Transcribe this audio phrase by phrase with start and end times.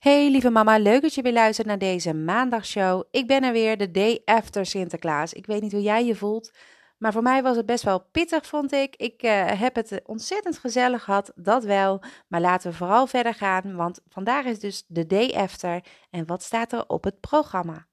[0.00, 3.02] Hey lieve mama, leuk dat je weer luistert naar deze maandagshow.
[3.10, 5.32] Ik ben er weer, de day after Sinterklaas.
[5.32, 6.52] Ik weet niet hoe jij je voelt,
[6.98, 8.96] maar voor mij was het best wel pittig, vond ik.
[8.96, 12.02] Ik uh, heb het ontzettend gezellig gehad, dat wel.
[12.28, 15.84] Maar laten we vooral verder gaan, want vandaag is dus de day after.
[16.10, 17.86] En wat staat er op het programma?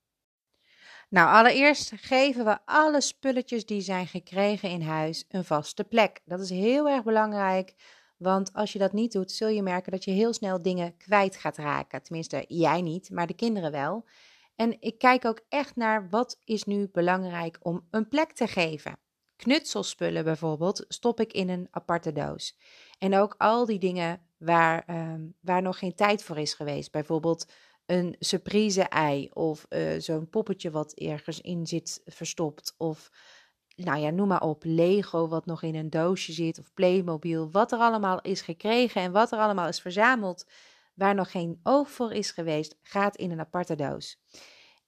[1.10, 6.20] Nou, allereerst geven we alle spulletjes die zijn gekregen in huis een vaste plek.
[6.26, 7.76] Dat is heel erg belangrijk.
[8.18, 11.36] Want als je dat niet doet, zul je merken dat je heel snel dingen kwijt
[11.36, 12.04] gaat raken.
[12.04, 14.06] Tenminste, jij niet, maar de kinderen wel.
[14.56, 19.00] En ik kijk ook echt naar wat is nu belangrijk om een plek te geven.
[19.36, 22.58] Knutselspullen bijvoorbeeld stop ik in een aparte doos.
[23.00, 26.92] En ook al die dingen waar, um, waar nog geen tijd voor is geweest.
[26.92, 27.46] Bijvoorbeeld
[27.86, 32.74] een surprise ei of uh, zo'n poppetje wat ergens in zit verstopt.
[32.78, 33.12] Of
[33.78, 37.72] nou ja, noem maar op, Lego wat nog in een doosje zit of Playmobil, wat
[37.72, 40.46] er allemaal is gekregen en wat er allemaal is verzameld,
[40.94, 44.20] waar nog geen oog voor is geweest, gaat in een aparte doos.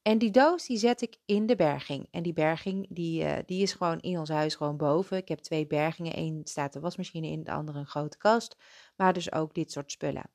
[0.01, 2.07] En die doos die zet ik in de berging.
[2.11, 5.17] En die berging die, uh, die is gewoon in ons huis gewoon boven.
[5.17, 6.17] Ik heb twee bergingen.
[6.17, 8.55] Eén staat de wasmachine in, de andere een grote kast.
[8.95, 10.29] Maar dus ook dit soort spullen.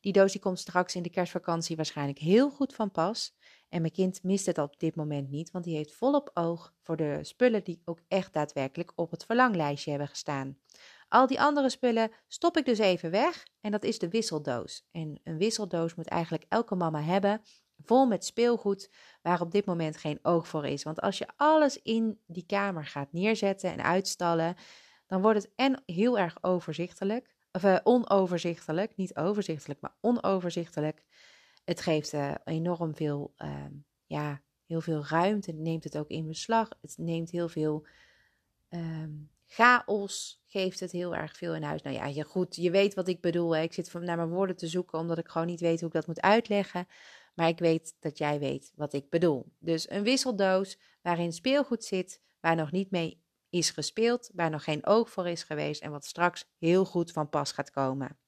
[0.00, 3.36] Die doos die komt straks in de kerstvakantie waarschijnlijk heel goed van pas.
[3.68, 6.96] En mijn kind mist het op dit moment niet, want die heeft volop oog voor
[6.96, 10.58] de spullen die ook echt daadwerkelijk op het verlanglijstje hebben gestaan.
[11.08, 14.88] Al die andere spullen stop ik dus even weg en dat is de wisseldoos.
[14.90, 17.42] En een wisseldoos moet eigenlijk elke mama hebben,
[17.84, 18.90] vol met speelgoed
[19.22, 20.82] waar op dit moment geen oog voor is.
[20.82, 24.54] Want als je alles in die kamer gaat neerzetten en uitstallen,
[25.06, 31.04] dan wordt het en heel erg overzichtelijk, of uh, onoverzichtelijk, niet overzichtelijk, maar onoverzichtelijk.
[31.68, 33.64] Het geeft uh, enorm veel, uh,
[34.06, 35.50] ja, heel veel ruimte.
[35.50, 36.68] Het neemt het ook in beslag.
[36.80, 37.86] Het neemt heel veel
[38.68, 40.42] um, chaos.
[40.46, 41.82] Geeft het heel erg veel in huis.
[41.82, 43.56] Nou ja, je, goed, je weet wat ik bedoel.
[43.56, 43.62] Hè.
[43.62, 46.06] Ik zit naar mijn woorden te zoeken omdat ik gewoon niet weet hoe ik dat
[46.06, 46.86] moet uitleggen.
[47.34, 49.52] Maar ik weet dat jij weet wat ik bedoel.
[49.58, 54.86] Dus een wisseldoos waarin speelgoed zit, waar nog niet mee is gespeeld, waar nog geen
[54.86, 58.18] oog voor is geweest en wat straks heel goed van pas gaat komen.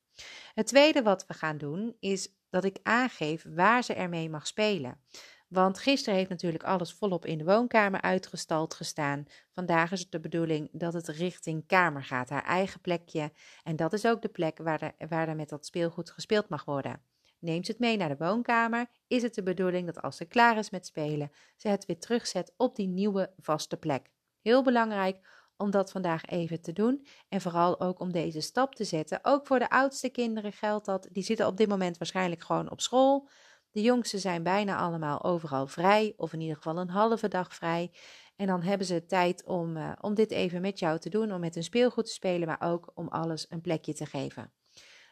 [0.55, 5.01] Het tweede wat we gaan doen is dat ik aangeef waar ze ermee mag spelen.
[5.49, 9.25] Want gisteren heeft natuurlijk alles volop in de woonkamer uitgestald gestaan.
[9.53, 13.33] Vandaag is het de bedoeling dat het richting kamer gaat, haar eigen plekje.
[13.63, 16.65] En dat is ook de plek waar er, waar er met dat speelgoed gespeeld mag
[16.65, 17.03] worden.
[17.39, 20.59] Neemt ze het mee naar de woonkamer, is het de bedoeling dat als ze klaar
[20.59, 24.11] is met spelen, ze het weer terugzet op die nieuwe vaste plek.
[24.41, 27.07] Heel belangrijk om dat vandaag even te doen.
[27.29, 29.19] En vooral ook om deze stap te zetten.
[29.23, 31.09] Ook voor de oudste kinderen geldt dat.
[31.13, 33.29] Die zitten op dit moment waarschijnlijk gewoon op school.
[33.71, 37.93] De jongsten zijn bijna allemaal overal vrij, of in ieder geval een halve dag vrij.
[38.37, 41.41] En dan hebben ze tijd om, uh, om dit even met jou te doen, om
[41.41, 44.53] met hun speelgoed te spelen, maar ook om alles een plekje te geven.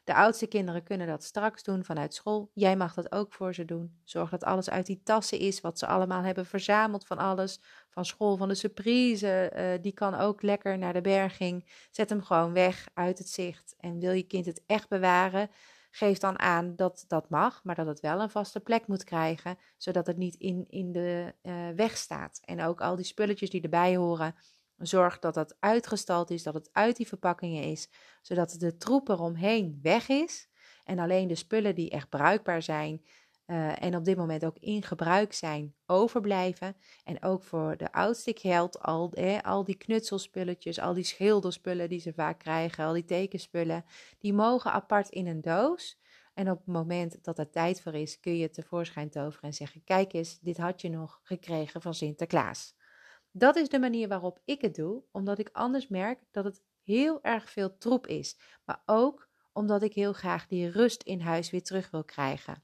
[0.09, 2.51] De oudste kinderen kunnen dat straks doen vanuit school.
[2.55, 4.01] Jij mag dat ook voor ze doen.
[4.05, 7.61] Zorg dat alles uit die tassen is, wat ze allemaal hebben verzameld van alles.
[7.89, 9.53] Van school, van de surprise.
[9.57, 11.71] Uh, die kan ook lekker naar de berging.
[11.91, 13.75] Zet hem gewoon weg uit het zicht.
[13.79, 15.51] En wil je kind het echt bewaren,
[15.91, 19.59] geef dan aan dat dat mag, maar dat het wel een vaste plek moet krijgen,
[19.77, 22.41] zodat het niet in, in de uh, weg staat.
[22.45, 24.35] En ook al die spulletjes die erbij horen,
[24.79, 27.89] Zorg dat dat uitgestald is, dat het uit die verpakkingen is,
[28.23, 30.49] zodat de troep eromheen weg is
[30.85, 33.03] en alleen de spullen die echt bruikbaar zijn
[33.51, 36.77] uh, en op dit moment ook in gebruik zijn, overblijven.
[37.05, 42.01] En ook voor de oudste geldt al, eh, al die knutselspulletjes, al die schilderspullen die
[42.01, 43.85] ze vaak krijgen, al die tekenspullen,
[44.19, 45.99] die mogen apart in een doos.
[46.35, 49.55] En op het moment dat er tijd voor is, kun je het tevoorschijn toveren en
[49.55, 52.75] zeggen: Kijk eens, dit had je nog gekregen van Sinterklaas.
[53.33, 57.23] Dat is de manier waarop ik het doe, omdat ik anders merk dat het heel
[57.23, 61.63] erg veel troep is, maar ook omdat ik heel graag die rust in huis weer
[61.63, 62.63] terug wil krijgen.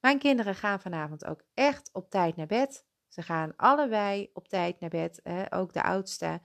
[0.00, 2.86] Mijn kinderen gaan vanavond ook echt op tijd naar bed.
[3.08, 6.40] Ze gaan allebei op tijd naar bed, ook de oudste.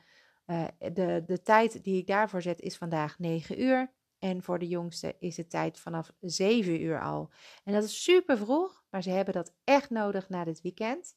[0.46, 3.94] Uh, de, de tijd die ik daarvoor zet is vandaag 9 uur.
[4.20, 7.32] En voor de jongste is het tijd vanaf 7 uur al.
[7.64, 11.16] En dat is super vroeg, maar ze hebben dat echt nodig na dit weekend.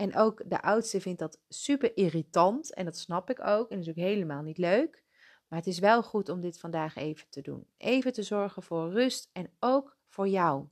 [0.00, 2.74] En ook de oudste vindt dat super irritant.
[2.74, 3.70] En dat snap ik ook.
[3.70, 5.04] En dat is ook helemaal niet leuk.
[5.48, 7.66] Maar het is wel goed om dit vandaag even te doen.
[7.76, 10.68] Even te zorgen voor rust en ook voor jou.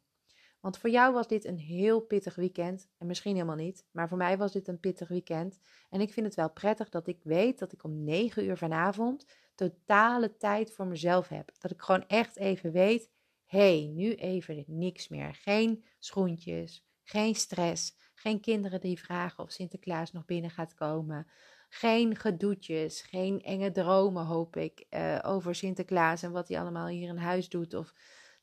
[0.61, 2.89] Want voor jou was dit een heel pittig weekend.
[2.99, 3.87] En misschien helemaal niet.
[3.91, 5.59] Maar voor mij was dit een pittig weekend.
[5.91, 9.27] En ik vind het wel prettig dat ik weet dat ik om 9 uur vanavond
[9.55, 11.53] totale tijd voor mezelf heb.
[11.59, 13.11] Dat ik gewoon echt even weet.
[13.45, 15.35] Hey, nu even niks meer.
[15.35, 17.97] Geen schoentjes, geen stress.
[18.27, 21.27] Geen kinderen die vragen of Sinterklaas nog binnen gaat komen.
[21.69, 27.09] Geen gedoetjes, geen enge dromen, hoop ik, uh, over Sinterklaas en wat hij allemaal hier
[27.09, 27.75] in huis doet.
[27.75, 27.95] Of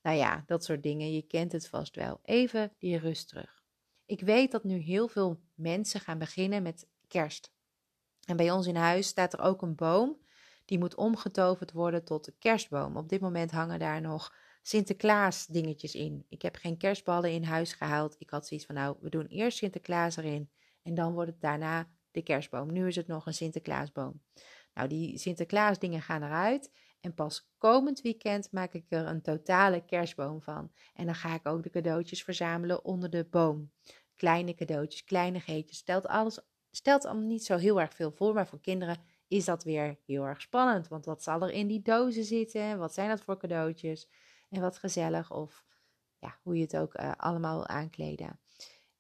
[0.02, 1.14] Nou ja, dat soort dingen.
[1.14, 2.20] Je kent het vast wel.
[2.24, 3.64] Even die rust terug.
[4.06, 7.52] Ik weet dat nu heel veel mensen gaan beginnen met kerst.
[8.26, 10.18] En bij ons in huis staat er ook een boom.
[10.66, 12.98] Die moet omgetoverd worden tot de kerstboom.
[12.98, 16.26] Op dit moment hangen daar nog Sinterklaas dingetjes in.
[16.30, 18.16] Ik heb geen kerstballen in huis gehaald.
[18.20, 20.50] Ik had zoiets van, nou, we doen eerst Sinterklaas erin.
[20.82, 22.72] En dan wordt het daarna de kerstboom.
[22.72, 24.22] Nu is het nog een Sinterklaasboom.
[24.74, 26.72] Nou, die Sinterklaas dingen gaan eruit.
[27.00, 30.72] En pas komend weekend maak ik er een totale kerstboom van.
[30.94, 33.72] En dan ga ik ook de cadeautjes verzamelen onder de boom.
[34.16, 35.78] Kleine cadeautjes, kleine geetjes.
[35.78, 36.40] Stelt alles,
[36.72, 38.34] stelt allemaal niet zo heel erg veel voor.
[38.34, 40.88] Maar voor kinderen is dat weer heel erg spannend.
[40.88, 42.78] Want wat zal er in die dozen zitten?
[42.78, 44.10] Wat zijn dat voor cadeautjes?
[44.54, 45.32] En wat gezellig.
[45.32, 45.66] Of
[46.20, 48.40] ja, hoe je het ook uh, allemaal aankleden.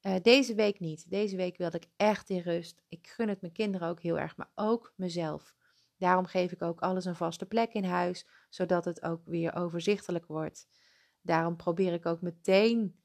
[0.02, 1.10] Uh, deze week niet.
[1.10, 2.82] Deze week wilde ik echt in rust.
[2.88, 5.56] Ik gun het mijn kinderen ook heel erg, maar ook mezelf.
[5.98, 10.26] Daarom geef ik ook alles een vaste plek in huis, zodat het ook weer overzichtelijk
[10.26, 10.68] wordt.
[11.22, 13.04] Daarom probeer ik ook meteen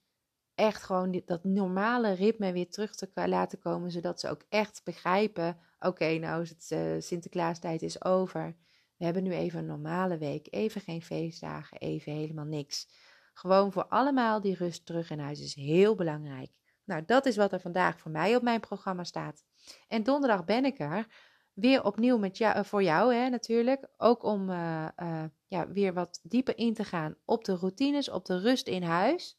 [0.55, 5.59] echt gewoon dat normale ritme weer terug te laten komen, zodat ze ook echt begrijpen:
[5.79, 8.56] oké, nou is het uh, Sinterklaastijd is over.
[8.99, 12.89] We hebben nu even een normale week, even geen feestdagen, even helemaal niks.
[13.33, 16.50] Gewoon voor allemaal die rust terug in huis is heel belangrijk.
[16.85, 19.45] Nou, dat is wat er vandaag voor mij op mijn programma staat.
[19.89, 21.06] En donderdag ben ik er
[21.53, 23.89] weer opnieuw met jou, eh, voor jou hè, natuurlijk.
[23.97, 28.25] Ook om uh, uh, ja, weer wat dieper in te gaan op de routines, op
[28.25, 29.39] de rust in huis.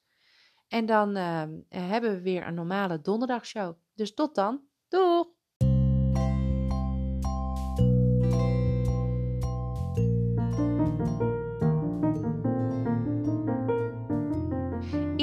[0.68, 3.76] En dan uh, hebben we weer een normale donderdagshow.
[3.94, 4.62] Dus tot dan.
[4.88, 5.39] Doeg!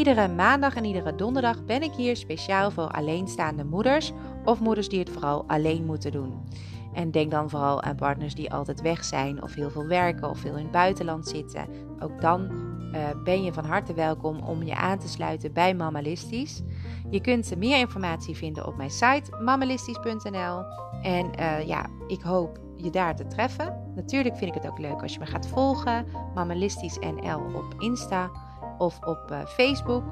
[0.06, 4.12] Iedere maandag en iedere donderdag ben ik hier speciaal voor alleenstaande moeders
[4.44, 6.48] of moeders die het vooral alleen moeten doen.
[6.94, 10.38] En denk dan vooral aan partners die altijd weg zijn of heel veel werken of
[10.38, 11.66] veel in het buitenland zitten.
[11.98, 12.50] Ook dan
[12.92, 16.62] uh, ben je van harte welkom om je aan te sluiten bij Mammalistisch.
[17.10, 20.62] Je kunt meer informatie vinden op mijn site mammalistisch.nl.
[21.02, 23.92] En uh, ja, ik hoop je daar te treffen.
[23.94, 26.06] Natuurlijk vind ik het ook leuk als je me gaat volgen.
[26.34, 28.30] Mammalistisch NL op Insta
[28.78, 30.04] of op uh, Facebook.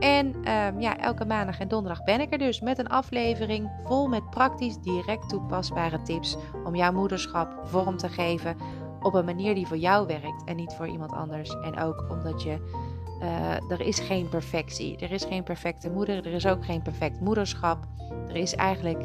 [0.00, 4.08] En um, ja, elke maandag en donderdag ben ik er dus met een aflevering vol
[4.08, 8.56] met praktisch direct toepasbare tips om jouw moederschap vorm te geven
[9.02, 11.50] op een manier die voor jou werkt en niet voor iemand anders.
[11.50, 12.58] En ook omdat je
[13.22, 14.96] uh, er is geen perfectie.
[14.96, 16.26] Er is geen perfecte moeder.
[16.26, 17.78] Er is ook geen perfect moederschap.
[18.28, 19.04] Er is eigenlijk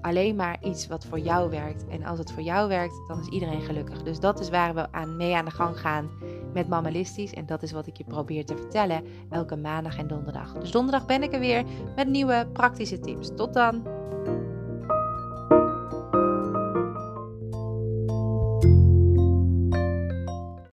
[0.00, 1.88] alleen maar iets wat voor jou werkt.
[1.88, 4.02] En als het voor jou werkt, dan is iedereen gelukkig.
[4.02, 6.10] Dus dat is waar we aan mee aan de gang gaan
[6.56, 7.34] met Mammalistisch.
[7.34, 10.52] En dat is wat ik je probeer te vertellen elke maandag en donderdag.
[10.52, 11.64] Dus donderdag ben ik er weer
[11.96, 13.30] met nieuwe praktische tips.
[13.34, 13.82] Tot dan!